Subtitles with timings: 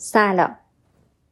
[0.00, 0.56] سلام.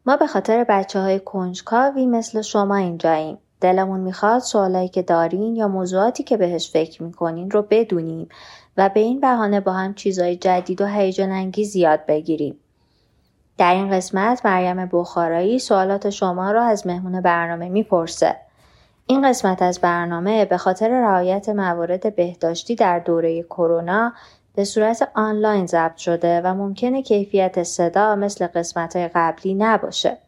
[0.06, 3.38] ما به خاطر بچه های کنجکاوی مثل شما اینجاییم.
[3.60, 8.28] دلمون می‌خواد سوالایی که دارین یا موضوعاتی که بهش فکر می‌کنین رو بدونیم
[8.76, 12.58] و به این بهانه با هم چیزای جدید و هیجان انگیز یاد بگیریم.
[13.58, 18.36] در این قسمت مریم بخارایی سوالات شما را از مهمون برنامه می‌پرسه.
[19.06, 24.12] این قسمت از برنامه به خاطر رعایت موارد بهداشتی در دوره کرونا
[24.56, 30.18] به صورت آنلاین ضبط شده و ممکنه کیفیت صدا مثل قسمت قبلی نباشه.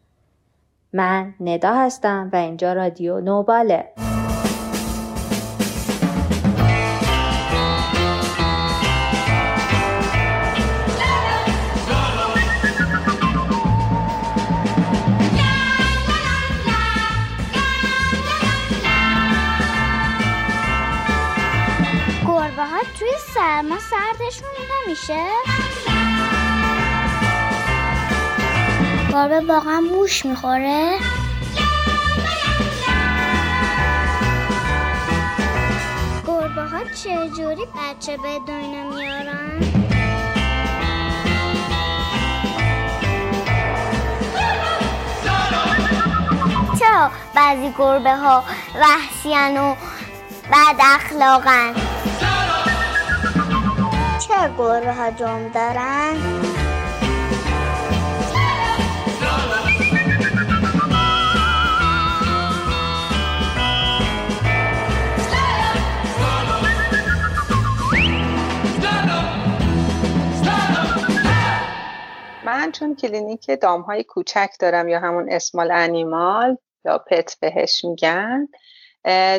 [0.93, 3.85] من ندا هستم و اینجا رادیو نوباله.
[24.99, 25.25] نمیشه؟
[29.11, 30.97] گربه واقعا موش می‌خوره؟
[36.27, 39.59] گربه ها چجوری بچه به دنیا میارن؟
[46.79, 48.43] چرا بعضی گربه ها
[48.75, 49.75] وحشیان و
[50.51, 51.88] بد اخلاقن؟
[54.59, 56.15] گربه جمع دارن؟
[72.45, 78.47] من چون کلینیک دامهای کوچک دارم یا همون اسمال انیمال یا pet بهش میگن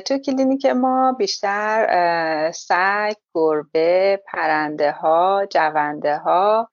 [0.07, 6.69] تو کلینیک ما بیشتر سگ، گربه، پرنده ها، جونده ها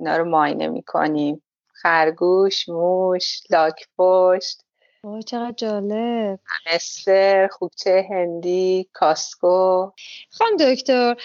[0.00, 1.42] اینا رو معاینه می‌کنیم.
[1.82, 4.62] خرگوش، موش، لاک پشت.
[5.04, 6.38] وای چقدر جالب.
[6.74, 9.90] همستر، خوکچه هندی، کاسکو.
[10.30, 11.16] خانم دکتر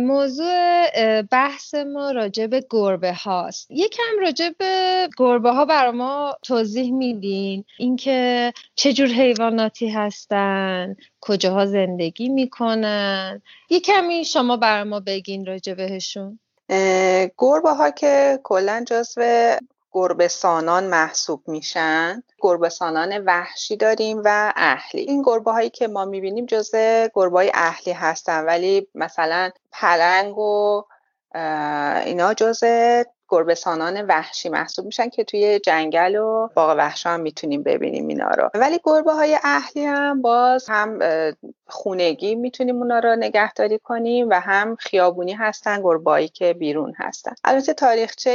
[0.00, 3.70] موضوع بحث ما راجع به گربه هاست.
[3.70, 7.64] یکم راجع به گربه ها برای ما توضیح میدین.
[7.78, 13.42] اینکه چه جور حیواناتی هستن کجاها زندگی می‌کنن.
[13.70, 16.38] یه کمی شما برای ما بگین راجع بهشون.
[17.38, 19.20] گربه ها که کلا جزو
[19.94, 22.22] گربهسانان محسوب میشن.
[22.40, 25.00] گربهسانان وحشی داریم و اهلی.
[25.00, 30.82] این گربه هایی که ما می‌بینیم جزء گربه های اهلی هستن ولی مثلا پلنگ و
[32.04, 38.08] اینا جزء گربهسانان وحشی محسوب میشن که توی جنگل و باغ وحش هم می‌تونیم ببینیم
[38.08, 38.50] اینا رو.
[38.54, 40.98] ولی گربه های اهلی هم باز هم
[41.66, 47.32] خونگی می‌تونیم اونا رو نگهداری کنیم و هم خیابونی هستن گربایی که بیرون هستن.
[47.44, 48.30] البته تاریخچه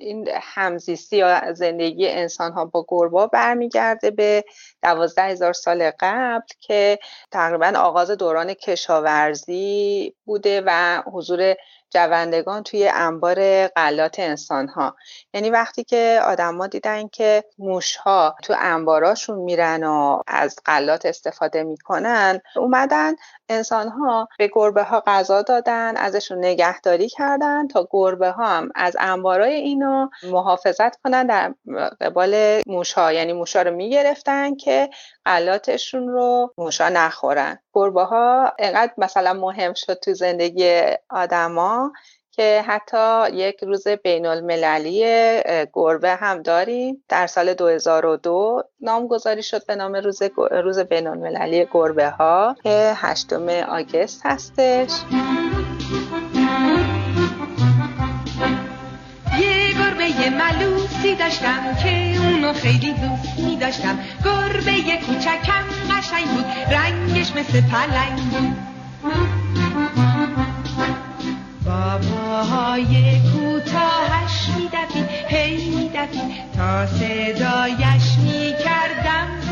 [0.00, 4.44] این همزیستی یا زندگی انسان ها با گربا برمیگرده به
[4.82, 6.98] دوازده هزار سال قبل که
[7.30, 11.54] تقریبا آغاز دوران کشاورزی بوده و حضور
[11.94, 14.96] جوندگان توی انبار غلات انسان ها
[15.34, 21.62] یعنی وقتی که آدما دیدن که موش ها تو انباراشون میرن و از غلات استفاده
[21.62, 23.14] می‌کنن اومدن
[23.48, 28.96] انسان ها به گربه ها غذا دادن ازشون نگهداری کردن تا گربه ها هم از
[29.00, 31.54] انبارای اینو محافظت کنن در
[32.00, 34.90] قبال موش ها یعنی موش ها رو می‌گرفتن که
[35.26, 37.61] غلاتشون رو موشا نخورن.
[37.74, 41.92] گربه ها انقدر مثلا مهم شد تو زندگی آدما
[42.30, 45.04] که حتی یک روز بین المللی
[45.72, 47.04] گربه هم داریم.
[47.08, 53.48] در سال 2002 نامگذاری شد به نام روز, روز بین المللی گربه ها که هشتم
[53.48, 54.90] آگست هستش.
[61.14, 64.72] داشتم که اونو خیلی دوست می داشتم گربه
[65.06, 68.56] کوچکم قشنگ بود رنگش مثل پلنگ بود.
[71.64, 76.52] باباهای کوتاهش میدفید هی میدفید.
[76.56, 79.42] تا صدایش می‌کردم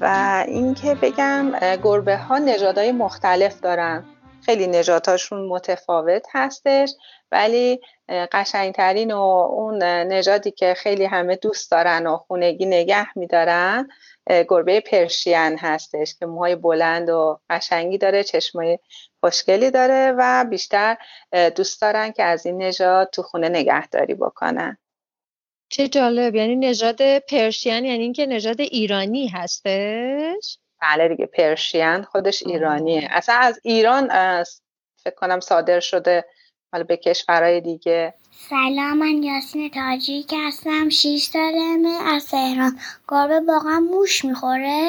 [0.00, 1.52] و اینکه بگم
[1.82, 4.04] گربه ها نژادهای مختلف دارن.
[4.46, 6.90] خیلی نژادهاشون متفاوت هستش
[7.32, 13.88] ولی قشنگترین و اون نژادی که خیلی همه دوست دارن و خونگی نگه میدارن
[14.28, 18.78] گربه پرشین هستش که موهای بلند و قشنگی داره چشمای
[19.20, 20.96] خوشگلی داره و بیشتر
[21.56, 24.78] دوست دارن که از این نژاد تو خونه نگهداری بکنن.
[25.68, 26.34] چه جالب.
[26.34, 33.08] یعنی نژاد پرشین یعنی اینکه نژاد ایرانی هستش؟ بله دیگه پرشین خودش ایرانیه.
[33.10, 34.08] اصلا از ایران
[35.04, 36.24] فکر کنم صادر شده
[36.72, 38.14] حالا به کشورهای دیگه.
[38.30, 42.78] سلام من یاسین تاجیک هستم 6 سالمه از تهران.
[43.08, 44.88] گربه واقعا موش می‌خوره؟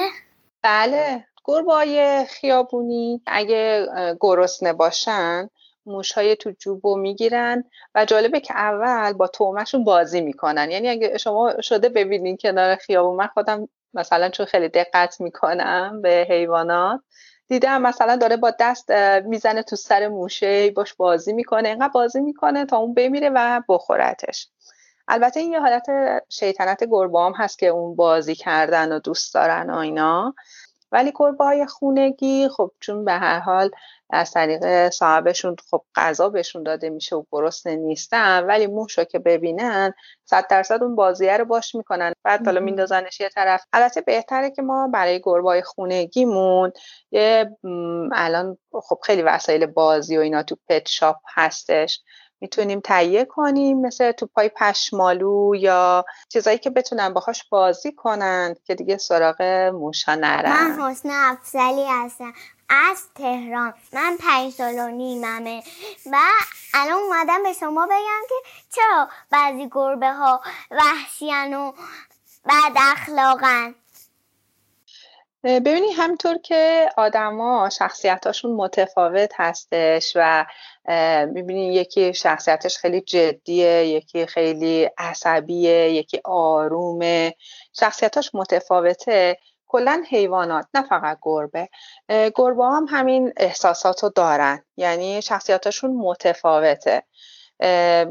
[0.62, 3.88] بله گربه های خیابونی اگه
[4.20, 5.50] گرسنه باشن
[5.86, 7.64] موشهای تو جوبو می‌گیرن
[7.96, 10.72] و جالبه که اول با تومشون بازی می‌کنن.
[10.72, 16.28] یعنی اگه شما شده ببینین کنار خیابون من خودم مثلا چون خیلی دقت می‌کنم به
[16.30, 17.02] حیوانات
[17.52, 18.92] دیدم مثلا داره با دست
[19.26, 24.50] می‌زنه تو سر موشه باش بازی می‌کنه اینقدر بازی می‌کنه تا اون بمیره و بخورتش.
[25.08, 25.86] البته این یه حالت
[26.30, 30.34] شیطنت گربه هست که اون بازی کردن و دوست دارن و اینا.
[30.92, 33.72] ولی گربه های خونگی خب چون به هر حال
[34.10, 39.20] از طریق صاحبشون خب غذا بهشون داده میشه و گرسنه نیستن ولی موش رو که
[39.20, 39.94] ببینن
[40.26, 42.14] صد درصد اون بازیه رو باش می‌کنن.
[42.24, 43.64] بعد حالا میندازنش یه طرف.
[43.74, 46.72] البته بهتره که ما برای گربای خونگیمون
[47.12, 47.58] یه
[48.14, 52.02] الان خب خیلی وسایل بازی و اینا تو پت شاپ هستش.
[52.42, 58.98] می‌تونیم تهیه کنیم مثل توپای پشمالو یا چیزایی که بتونن باهاش بازی کنن که دیگه
[58.98, 59.42] سراغ
[59.74, 60.52] موشا نرن.
[60.52, 62.34] من حسن افزلی هستم
[62.70, 63.74] از تهران.
[63.94, 65.64] من پنج سال و نیممه.
[66.12, 66.18] و
[66.74, 68.36] الان اومدم به شما بگم که
[68.76, 70.42] چرا بعضی گربه ها
[70.72, 71.72] وحشیان و
[72.46, 73.76] بد اخلاقن.
[75.44, 80.46] ببینی همطور که آدما شخصیتاشون متفاوت هستش و
[81.34, 87.36] می‌بینی یکی شخصیتش خیلی جدیه یکی خیلی عصبیه یکی آرومه.
[87.80, 89.38] شخصیتاش متفاوته.
[89.68, 91.70] کلا حیوانات نه فقط گربه.
[92.36, 94.66] گربه هم همین احساسات رو دارن.
[94.78, 97.04] یعنی شخصیتاشون متفاوته.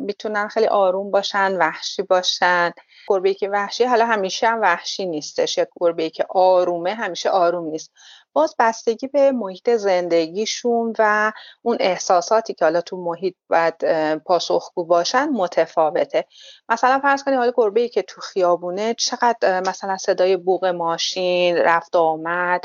[0.00, 2.72] می‌تونن خیلی آروم باشن وحشی باشن.
[3.08, 5.58] گربه که وحشی حالا همیشه هم وحشی نیستش.
[5.58, 7.92] یا گربه که آرومه همیشه آروم نیست.
[8.32, 11.32] باز بستگی به محیط زندگیشون و
[11.62, 13.74] اون احساساتی که حالا تو محیط باید
[14.18, 16.24] پاسخگو باشن متفاوته.
[16.68, 22.64] مثلا فرض کنید حالا گربه که تو خیابونه چقدر مثلا صدای بوق ماشین رفت آمد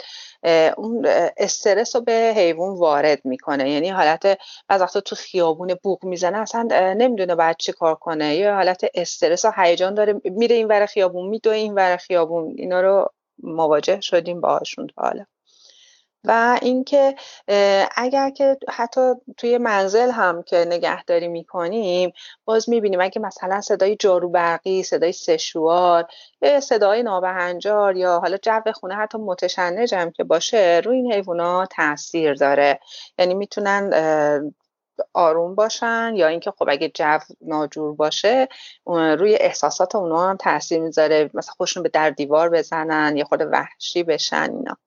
[0.78, 1.06] اون
[1.38, 3.70] استرس رو به حیوان وارد می‌کنه.
[3.72, 6.68] یعنی حالت بعض وقتا تو خیابون بوق می‌زنه اصلا
[6.98, 8.36] نمی‌دونه بعد چی کار کنه.
[8.36, 12.56] یا حالت استرس و هیجان داره میره این ور خیابون میدوه این ور خیابون.
[12.58, 13.10] اینا رو
[13.44, 15.26] مواجه شدیم باهاشون حالا.
[16.28, 17.16] و اینکه
[17.96, 19.02] اگر که حتی
[19.38, 22.12] توی منزل هم که نگهداری می‌کنیم
[22.46, 26.08] باز می‌بینیم اگه مثلا صدای جارو برقی صدای سشوار
[26.42, 31.70] یا صدای نابهنجار یا حالا جو خونه حتی متشنج هم که باشه روی این حیوانات
[31.76, 32.80] تاثیر داره.
[33.20, 33.92] یعنی می‌تونن
[35.14, 38.48] آروم باشن یا اینکه خب اگه جو ناجور باشه
[38.88, 41.30] روی احساسات اونا هم تاثیر می‌ذاره.
[41.34, 44.78] مثلا خوشون به در دیوار بزنن یا خود وحشی بشن اینا.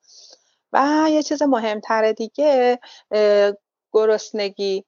[0.73, 2.79] و یه چیز مهمتر دیگه
[3.93, 4.85] گرسنگی.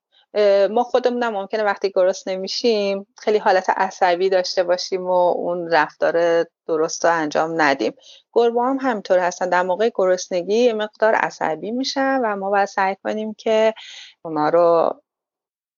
[0.71, 7.05] ما خودمون ممکنه وقتی گرسنه میشیم خیلی حالت عصبی داشته باشیم و اون رفتار درست
[7.05, 7.93] رو انجام ندیم.
[8.33, 9.49] گربه هم همینطور هستن.
[9.49, 13.75] در موقع گرسنگی یه مقدار عصبی میشن و ما باید سعی کنیم که
[14.23, 15.01] اونا رو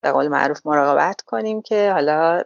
[0.03, 2.43] به قول معروف مراقبت کنیم که حالا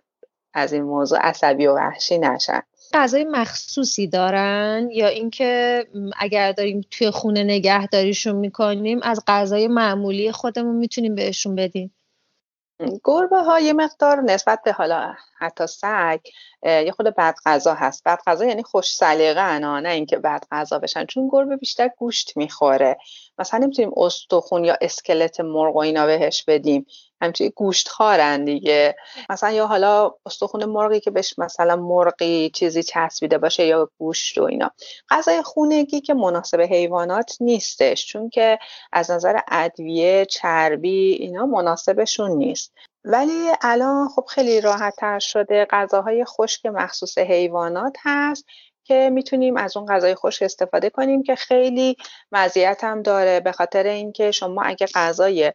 [0.55, 2.62] از این موضوع عصبی و وحشی نشن.
[2.94, 5.85] غذای مخصوصی دارن یا اینکه
[6.19, 11.94] اگر داریم توی خونه نگهداریشون می‌کنیم از غذای معمولی خودمون می‌تونیم بهشون بدیم؟
[13.05, 16.21] گربه ها یه مقدار نسبت به حالا حتی سگ
[16.62, 18.03] یه خود بد غذا هست.
[18.05, 21.06] بد غذا یعنی خوش سلیقه نه اینکه بد غذا بشن.
[21.06, 22.96] چون گربه بیشتر گوشت می‌خوره.
[23.39, 26.87] مثلا نمی‌تونیم استخون یا اسکلت مرغ و اینا بهش بدیم.
[27.20, 28.96] همچنین گوشت خارن دیگه.
[29.31, 34.43] مثلا یا حالا استخون مرغی که بهش مثلا مرغی چیزی چسبیده باشه یا گوشت و
[34.43, 34.70] اینا.
[35.10, 38.06] غذای خونگی که مناسب حیوانات نیستش.
[38.06, 38.58] چون که
[38.93, 42.72] از نظر ادویه چربی اینا مناسبشون نیست.
[43.08, 45.67] ولی الان خب خیلی راحت تر شده.
[45.70, 48.44] غذاهای خشک مخصوص حیوانات هست
[48.84, 51.96] که می‌تونیم از اون غذای خشک استفاده کنیم که خیلی
[52.32, 53.41] مزیت هم داره.
[53.41, 55.53] به خاطر اینکه شما اگه غذای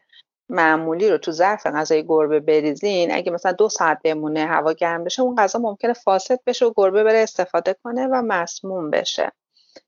[0.49, 5.21] معمولی رو تو ظرف غذای گربه بریزین اگه مثلا دو ساعت بمونه هوا گرم بشه
[5.21, 9.31] اون غذا ممکنه فاسد بشه و گربه بره استفاده کنه و مسموم بشه.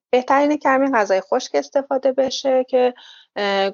[0.09, 2.93] بهترینه که همین غذای خشک استفاده بشه که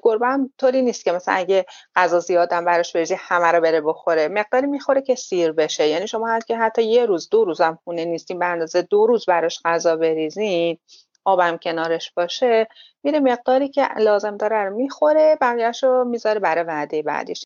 [0.02, 4.28] گربه هم طوری نیست که مثلا اگه غذا زیادم براش بریزی همه رو بره بخوره.
[4.28, 5.88] مقداری می‌خوره که سیر بشه.
[5.88, 9.06] یعنی شما هر که حتی یه روز دو روز هم خونه نیستین به اندازه دو
[9.06, 10.78] روز براش غذا بریزین
[11.24, 12.68] آبم کنارش باشه
[13.02, 17.44] میره مقداری که لازم داره رو می‌خوره بقیهش رو می‌ذاره برای وعده بعدیش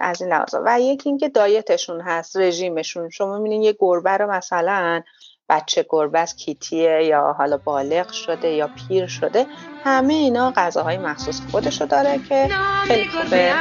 [0.00, 0.62] از این لحاظا.
[0.66, 3.08] و یکی اینکه دایتشون هست رژیمشون.
[3.08, 5.02] شما می‌بینین یه گربه رو مثلا
[5.48, 9.46] بچه گربه از کیتیه یا حالا بالغ شده یا پیر شده
[9.84, 12.48] همه اینا غذاهای مخصوص خودشو داره که
[12.86, 13.52] خیلی خوبه.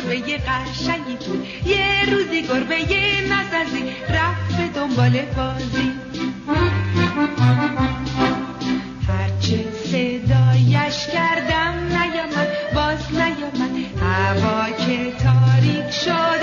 [0.00, 1.46] گربه قشنگی بود.
[1.66, 2.76] یه روزی گربه
[3.30, 5.92] نزدی رفت به دنبال بازی.
[9.08, 14.02] هرچه صدایش کردم نیامد باز نیامد.
[14.02, 16.39] هوا که تاریک شد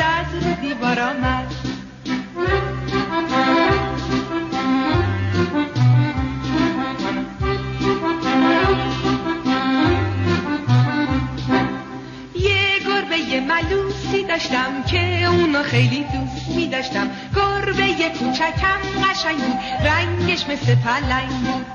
[13.48, 21.30] ملوسی داشتم که اونو خیلی دوست می داشتم گربه کوچکم قشنگ بود رنگش مثل پلنگ
[21.30, 21.66] بود.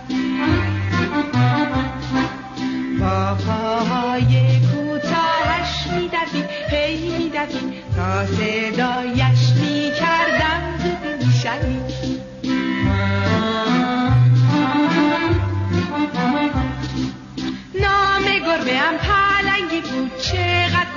[3.47, 9.52] پاهای کوتاهش می دوید هی می دوید تا صدایش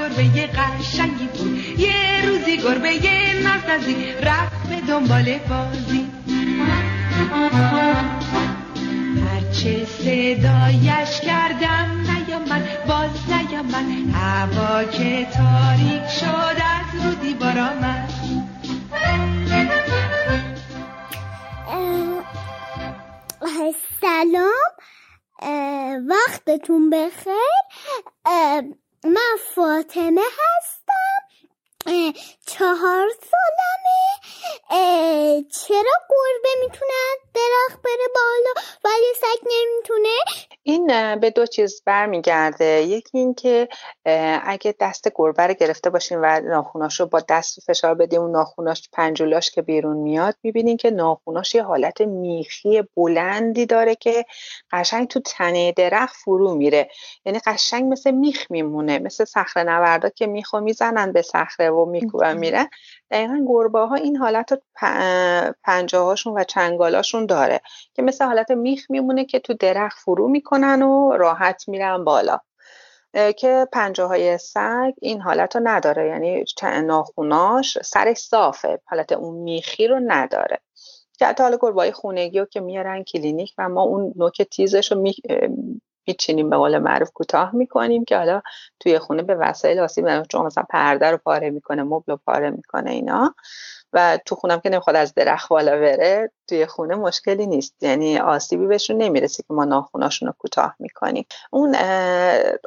[0.09, 1.79] گربه قشنگی بود.
[1.79, 2.99] یه روزی گربه
[3.43, 6.07] نزدازی رفت به دنبال بازی.
[9.25, 14.15] هرچه صدایش کردم نیامد باز نیامد.
[14.15, 18.09] هوا که تاریک شد از رو دیوار آمد.
[24.01, 24.71] سلام.
[26.07, 27.35] وقتتون بخیر.
[29.05, 30.74] من فاطمه هستم
[32.45, 34.05] چهار سالمه.
[35.53, 36.93] چرا گربه می‌تونه
[37.33, 40.15] درخت بره بالا ولی سگ نمی‌تونه؟
[40.63, 42.65] این به دو چیز برمیگرده.
[42.65, 43.67] یکی این که
[44.43, 48.89] اگه دست گربه رو گرفته باشین و ناخوناش رو با دست فشار بدیم اون ناخوناش
[48.93, 54.25] پنجولاش که بیرون میاد می‌بینین که ناخوناش یه حالت میخی بلندی داره که
[54.71, 56.89] قشنگ تو تنه درخت فرو میره.
[57.25, 62.37] یعنی قشنگ مثل میخ میمونه مثل صخره نوردا که میخو می‌زنن به صخره و میکوبن
[62.37, 62.67] میرن
[63.11, 64.61] دقیقا گربه ها این حالت
[65.63, 67.61] پنجه هاشون و چنگالاشون داره
[67.93, 72.39] که مثل حالت میخ میمونه که تو درخت فرو می‌کنن و راحت میرن بالا.
[73.37, 76.07] که پنجه های سگ این حالت رو نداره.
[76.07, 76.43] یعنی
[76.83, 78.81] ناخوناش سرش صافه.
[78.85, 80.59] حالت اون میخی رو نداره.
[81.19, 84.97] که حالا گربه خونگی رو که میارن کلینیک و ما اون نوک تیزش رو
[86.07, 88.41] میچینیم به قول معروف کوتاه می‌کنیم که حالا
[88.79, 92.91] توی خونه به وسایل آسیب چون مثلا پرده رو پاره می‌کنه مبل رو پاره می‌کنه
[92.91, 93.35] اینا.
[93.95, 97.75] و تو خونم که نمی‌خواد از درخت بالا بره توی خونه مشکلی نیست.
[97.81, 101.25] یعنی آسیبی بهشون نمی‌رسه که ما ناخوناشون رو کوتاه می‌کنیم.
[101.51, 101.75] اون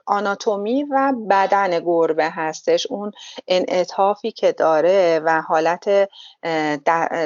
[0.06, 2.86] آناتومی و بدن گربه هستش.
[2.86, 3.12] اون
[3.48, 6.08] انعطافی که داره و حالت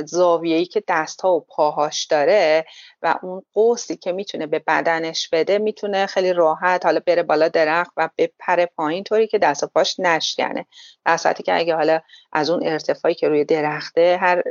[0.04, 2.64] زاویه‌ای که دستها و پاهاش داره
[3.02, 7.92] و اون قوسی که می‌تونه به بدنش بده می‌تونه خیلی راحت حالا بره بالا درخت
[7.96, 10.66] و بپره پایین طوری که دست و پاش نشکنه.
[11.04, 12.00] در که اگه حالا
[12.32, 14.42] از اون ارتفاعی که روی درخته هر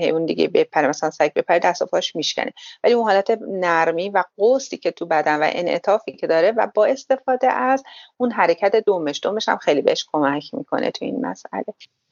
[0.00, 2.52] حیوان دیگه بپره مثلا سگ بپره دست و پاش میشکنه.
[2.84, 6.86] ولی اون حالت نرمی و قوسی که تو بدن و انعطافی که داره و با
[6.86, 7.82] استفاده از
[8.16, 11.64] اون حرکت دومش دومش هم خیلی بهش کمک می‌کنه تو این مسئله.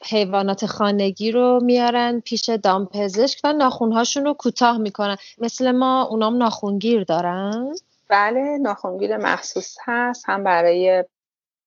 [0.05, 5.17] حیوانات خانگی رو میارن پیش دامپزشک و ناخونهاشون رو کوتاه می‌کنن.
[5.39, 7.75] مثل ما اونام ناخونگیر دارن؟
[8.09, 11.05] بله ناخونگیر مخصوص هست هم برای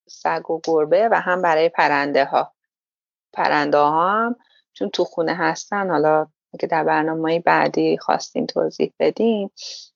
[0.08, 2.51] سگ و گربه و هم برای پرنده ها
[3.38, 4.36] پرنده ها هم
[4.74, 6.27] چون تو خونه هستن حالا
[6.60, 9.51] که در برنامه بعدی خواستیم توضیح بدیم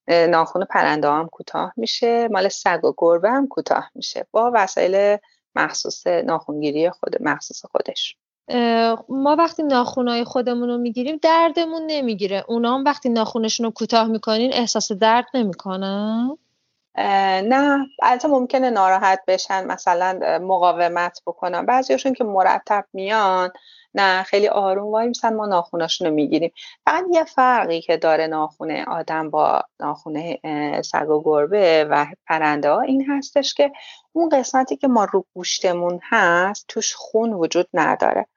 [0.07, 5.17] ناخون پرنده هم کوتاه میشه مال سگ و گربه هم کوتاه میشه با وسایل
[5.55, 8.15] مخصوص ناخونگیری خود مخصوص خودش.
[9.09, 12.45] ما وقتی ناخونای خودمون رو می‌گیریم دردمون نمی‌گیره.
[12.47, 16.37] اونا هم وقتی ناخونشون رو کوتاه می‌کنین احساس درد نمی‌کنن؟
[16.97, 21.65] نه البته ممکنه ناراحت بشن مثلا مقاومت بکنن.
[21.65, 23.51] بعضیاشون که مرتب میان
[23.93, 26.51] نه خیلی آروم وای میسن ما ناخوناشون رو می‌گیریم.
[26.85, 30.39] فقط یه فرقی که داره ناخونه آدم با ناخونه
[30.83, 33.71] سگ و گربه و پرنده ها این هستش که
[34.13, 38.27] اون قسمتی که ما رو گوشتمون هست توش خون وجود نداره.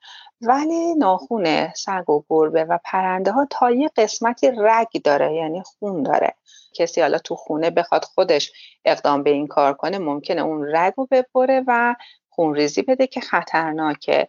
[0.46, 6.02] ولی ناخون سگ و گربه و پرنده ها تا یه قسمتی رگ داره یعنی خون
[6.02, 6.34] داره.
[6.74, 8.52] کسی حالا تو خونه بخواد خودش
[8.84, 11.94] اقدام به این کار کنه ممکنه اون رگ رو ببره و
[12.30, 14.28] خونریزی بده که خطرناکه.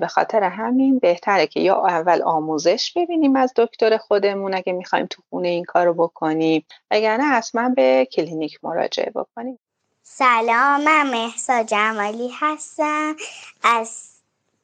[0.00, 5.22] به خاطر همین بهتره که یا اول آموزش ببینیم از دکتر خودمون اگه می‌خوایم تو
[5.30, 6.66] خونه این کارو بکنیم.
[6.90, 9.58] وگرنه حتما به کلینیک مراجعه بکنیم.
[10.02, 13.16] سلام من مهسا جمالی هستم.
[13.64, 14.07] از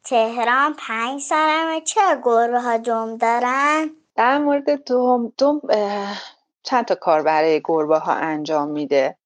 [0.05, 1.81] تهران پنج سالمه.
[1.81, 5.61] چه گروه ها دوم دارن؟ در مورد دوم دوم
[6.63, 9.17] چند تا کار برای گربه ها انجام میده.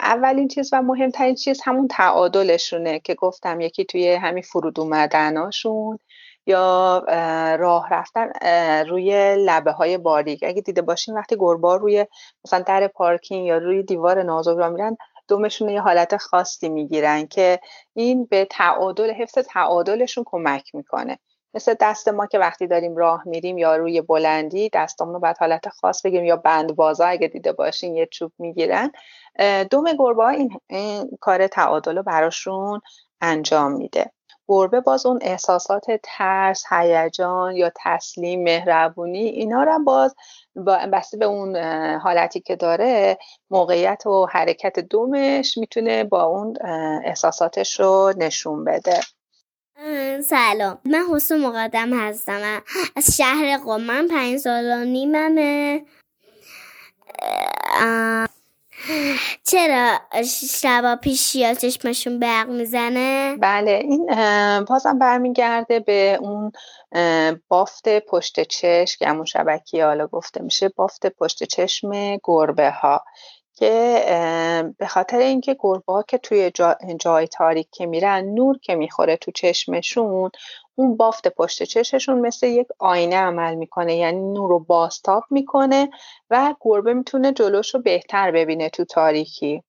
[0.00, 3.60] اولین چیز و مهمترین چیز همون تعادلشونه که گفتم.
[3.60, 5.98] یکی توی همین فرود اومدناشون
[6.46, 6.98] یا
[7.58, 8.30] راه رفتن
[8.88, 10.44] روی لبه های باریک.
[10.46, 12.06] اگه دیده باشین وقتی گربا روی
[12.44, 14.96] مثلا در پارکینگ یا روی دیوار نازک را میرن
[15.28, 17.60] دومشون یه حالت خاصی می‌گیرن که
[17.94, 21.18] این به تعادل حفظ تعادلشون کمک می‌کنه.
[21.54, 25.68] مثل دست ما که وقتی داریم راه میریم یا روی بلندی دستامون رو باید حالت
[25.68, 28.92] خاص بگیریم یا بند بازا اگه دیده باشین یه چوب می‌گیرن.
[29.70, 32.80] دوم گربه این, این کار تعادل رو براشون
[33.20, 34.12] انجام میده.
[34.48, 40.14] گربه باز اون احساسات ترس هیجان یا تسلیم مهربونی اینا رو باز
[40.92, 41.56] بسته به اون
[41.96, 43.18] حالتی که داره
[43.50, 46.56] موقعیت و حرکت دومش می‌تونه با اون
[47.04, 49.00] احساساتش رو نشون بده.
[50.20, 50.78] سلام.
[50.84, 52.62] من حسن مقدم هستم.
[52.96, 53.80] از شهر قم.
[53.80, 55.82] من پنج سال و نیممه
[59.44, 59.98] چرا
[60.60, 64.06] شبا پیشی چشمشون برق می‌زنه؟ بله این
[64.68, 66.52] بازم برمیگرده به اون
[67.48, 73.04] بافت پشت چشم که همون شبکی حالا گفته میشه بافت پشت چشم گربه ها
[73.56, 74.04] که
[74.78, 76.50] به خاطر اینکه گربه ها که توی
[77.00, 80.30] جای تاریک که میرن نور که می‌خوره تو چشمشون
[80.74, 85.90] اون بافت پشت چشمشون مثل یک آینه عمل می‌کنه یعنی نور رو باستاب می‌کنه
[86.30, 89.62] و گربه می‌تونه جلوش رو بهتر ببینه تو تاریکی.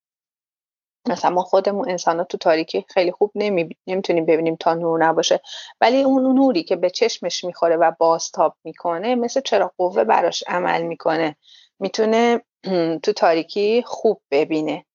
[1.09, 5.41] مثلا ما خودمون انسان ها تو تاریکی خیلی خوب نمی‌تونیم ببینیم تا نور نباشه
[5.81, 10.81] ولی اون نوری که به چشمش می‌خوره و باستاب می‌کنه مثل چرا قوه براش عمل
[10.81, 11.35] می‌کنه.
[11.79, 12.41] می‌تونه
[13.03, 14.85] تو تاریکی خوب ببینه.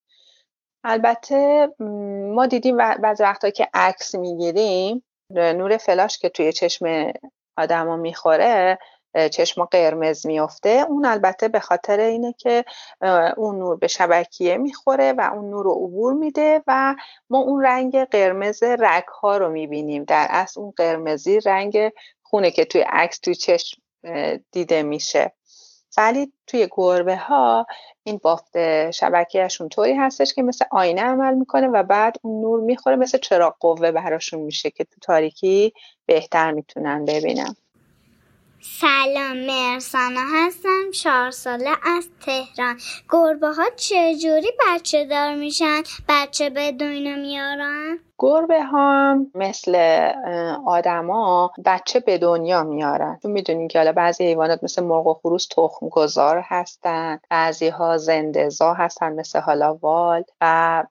[0.84, 1.68] البته
[2.34, 7.12] ما دیدیم بعضی وقتا که عکس می‌گیریم نور فلاش که توی چشم
[7.56, 8.78] آدما می‌خوره
[9.32, 12.64] چشم قرمز میفته اون البته به خاطر اینه که
[13.36, 16.94] اون نور به شبکیه می‌خوره و اون نور رو عبور میده و
[17.30, 20.04] ما اون رنگ قرمز رگ ها رو می‌بینیم.
[20.04, 23.82] در اصل اون قرمزی رنگ خونه که توی عکس توی چشم
[24.52, 25.32] دیده میشه.
[25.98, 27.66] ولی توی گربه ها
[28.04, 32.96] این بافت شبکیهشون طوری هستش که مثل آینه عمل می‌کنه و بعد اون نور می‌خوره
[32.96, 35.72] مثل چراغ قوه براشون میشه که تو تاریکی
[36.06, 37.56] بهتر می‌تونن ببینن.
[38.64, 42.76] سلام مرسانا هستم چهار ساله از تهران.
[43.10, 49.74] گربه ها چجوری بچه دار میشن؟ بچه به دنیا میارن؟ گربه ها مثل
[50.66, 53.18] آدما بچه به دنیا میارن.
[53.22, 57.98] تو می‌دونین که حالا بعضی حیوانات مثل مرغ و خروس تخم گذار هستن بعضی ها
[57.98, 60.84] زندزا هستن مثل حالا وال و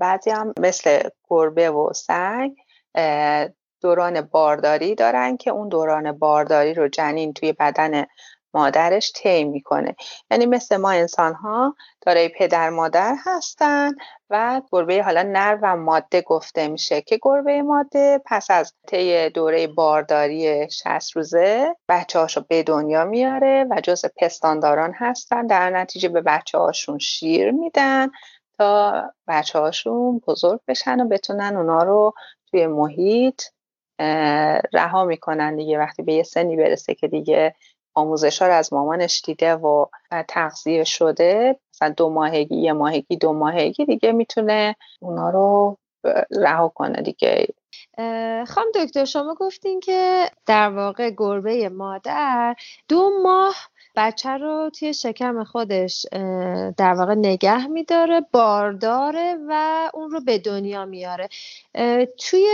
[0.00, 2.50] بعضی هم مثل گربه و سگ
[3.80, 8.06] دوران بارداری دارن که اون دوران بارداری رو جنین توی بدن
[8.54, 9.96] مادرش طی می‌کنه.
[10.30, 13.92] یعنی مثل ما انسان ها دارای پدر مادر هستن
[14.30, 19.66] و گربه حالا نر و ماده گفته میشه که گربه ماده پس از طی دوره
[19.66, 25.46] بارداری 60 روزه بچه هاشو به دنیا میاره و جز پستانداران هستن.
[25.46, 28.10] در نتیجه به بچه هاشون شیر میدن
[28.58, 32.14] تا بچه هاشون بزرگ بشن و بتونن اونا رو
[32.50, 33.42] توی محیط
[34.72, 35.78] رها می‌کنن دیگه.
[35.78, 37.54] وقتی به یه سنی برسه که دیگه
[37.94, 39.86] آموزش رو از مامانش دیده و
[40.28, 45.78] تغذیه شده مثلا دو ماهگی یه ماهگی دو ماهگی دیگه می‌تونه اونا رو
[46.30, 47.46] رها کنه دیگه.
[48.48, 52.56] خانم دکتر شما گفتین که در واقع گربه مادر
[52.88, 53.54] دو ماه
[54.00, 56.06] بچه رو توی شکم خودش
[56.76, 61.28] در واقع نگه میداره بارداره و اون رو به دنیا میاره.
[62.18, 62.46] توی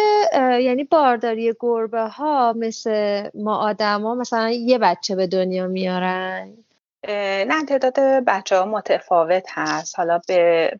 [0.61, 6.55] یعنی بارداری گربه ها مثل ما آدما مثلا یه بچه به دنیا میارن؟
[7.49, 9.99] نه تعداد بچه ها متفاوت هست.
[9.99, 10.71] حالا به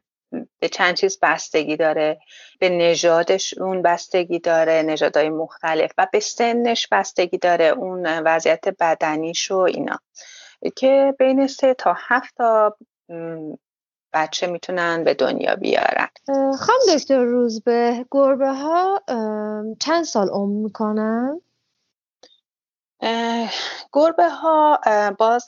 [0.59, 2.19] به چند چیز بستگی داره.
[2.59, 5.93] به نژادش اون بستگی داره نژادهای مختلف.
[5.99, 9.99] و به سنش بستگی داره اون وضعیت بدنیش و اینا.
[10.77, 12.77] که بین سه تا هفت تا
[14.13, 16.09] بچه می‌تونن به دنیا بیارن
[16.59, 19.03] خانم دکتر روزبه گربه ها
[19.81, 21.41] چند سال عمر می‌کنن؟
[23.93, 24.81] گربه ها
[25.19, 25.45] باز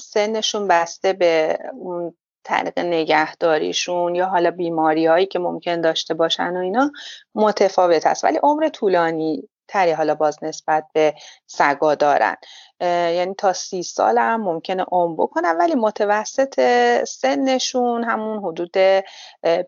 [0.00, 6.60] سنشون بسته به اون طریق نگهداریشون یا حالا بیماری هایی که ممکن داشته باشن و
[6.60, 6.90] اینا
[7.34, 11.14] متفاوت هست ولی عمر طولانی تری حالا باز نسبت به
[11.46, 12.36] سگا دارن.
[12.80, 16.60] یعنی تا سی سال هم ممکنه عمر بکنن ولی متوسط
[17.04, 18.76] سنشون همون حدود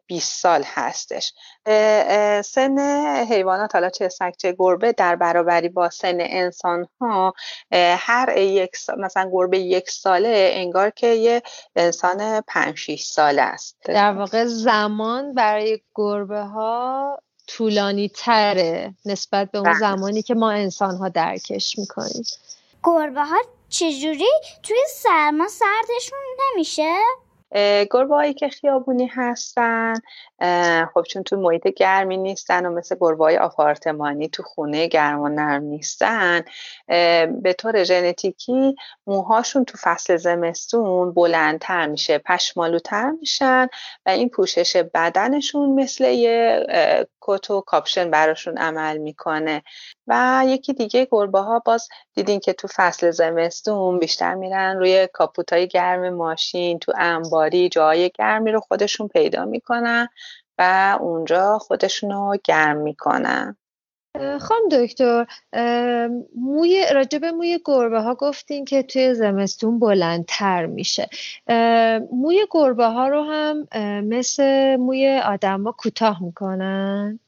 [0.06, 1.32] 20 سال هستش.
[2.44, 2.78] سن
[3.30, 7.34] حیوانات حالا چه سگ چه گربه در برابری با سن انسان ها
[7.98, 11.42] هر یک سال مثلا گربه یک ساله انگار که یه
[11.76, 13.76] انسان 5 6 ساله است.
[13.84, 19.78] در واقع زمان برای گربه ها طولانی تره نسبت به اون بله.
[19.78, 22.24] زمانی که ما انسان ها درکش می‌کنیم
[22.84, 23.36] گربه ها
[23.68, 24.30] چجوری
[24.62, 26.18] توی سرما سردشون
[26.52, 26.94] نمیشه؟
[27.90, 29.94] گربه هایی که خیابونی هستن
[30.94, 35.28] خب چون تو محیط گرمی نیستن و مثل گربه های آپارتمانی تو خونه گرم و
[35.28, 36.40] نرم نیستن
[37.42, 38.76] به طور ژنتیکی
[39.06, 43.68] موهاشون تو فصل زمستون بلندتر میشه پشمالوتر میشن
[44.06, 46.66] و این پوشش بدنشون مثل یه
[47.20, 49.62] کت و کاپشن براشون عمل می‌کنه.
[50.06, 55.52] و یکی دیگه گربه ها باز دیدین که تو فصل زمستون بیشتر میرن روی کاپوت
[55.52, 60.08] های گرم ماشین تو انباری جای گرمی رو خودشون پیدا می‌کنن.
[60.58, 63.56] و اونجا خودشونو گرم می‌کنن.
[64.40, 65.26] خانم دکتر
[66.36, 71.08] موی راجب موی گربه ها گفتین که توی زمستون بلندتر میشه.
[72.12, 73.66] موی گربه ها رو هم
[74.04, 77.20] مثل موی آدم ها کوتاه می‌کنن؟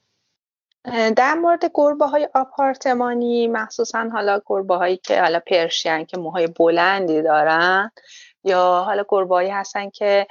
[1.17, 7.23] در مورد گربه های آپارتمانی مخصوصا حالا گربه هایی که حالا پرشین که موهای بلندی
[7.23, 7.91] دارن
[8.47, 10.27] یا حالا گربایی هستن که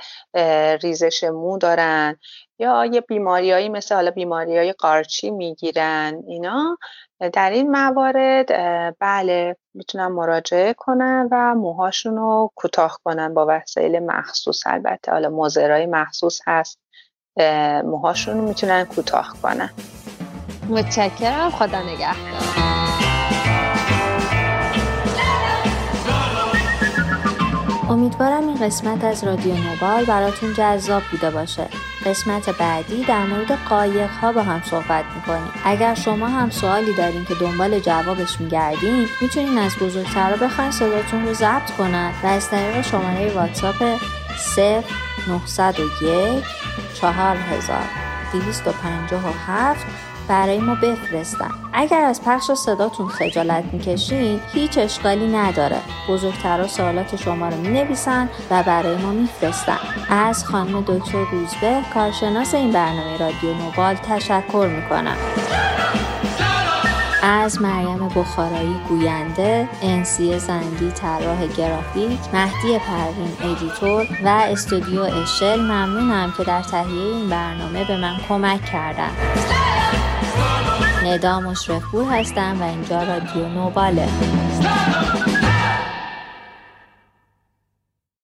[0.82, 2.18] ریزش مو دارن
[2.60, 6.78] یا یه بیماریایی مثل حالا بیماری های قارچی می‌گیرن اینا.
[7.34, 8.52] در این موارد
[9.00, 14.68] بله می‌تونن مراجعه کنن و موهاشون رو کوتاه کنن با وسایل مخصوص.
[14.68, 16.80] البته حالا مزرای مخصوص هست.
[17.84, 19.70] موهاشون رو می‌تونن کوتاه کنن.
[20.70, 21.50] متشکرم.
[21.50, 22.85] خدا نگهدار.
[27.90, 31.68] امیدوارم این قسمت از رادیو نوبال براتون جذاب بوده باشه.
[32.06, 35.52] قسمت بعدی در مورد قایق ها با هم صحبت می‌کنیم.
[35.66, 41.34] اگر شما هم سوالی دارین که دنبال جوابش میگردین می‌تونین از بزرگترا بخواین صداتون رو
[41.34, 44.00] ضبط کنن و از طریق شماره واتساپ
[45.28, 46.44] 0901
[46.94, 49.86] 4257
[50.28, 51.50] برای ما بفرستن.
[51.74, 55.78] اگر از پخش صداتون خجالت می‌کشین هیچ اشکالی نداره.
[56.10, 59.78] بزرگترا سوالات شما رو می‌نویسن و برای ما میفرستن.
[60.10, 65.18] از خانم دکتر روزبه کارشناس این برنامه رادیو نوبال تشکر می‌کنم.
[67.24, 76.34] از مریم بخارایی گوینده، انسی زندی طراح گرافیک، مهدی پروین ادیتور و استودیو اشل ممنونم
[76.38, 79.12] که در تهیه این برنامه به من کمک کردن.
[81.04, 84.08] ندا مشرفپور هستم و اینجا رادیو نوباله.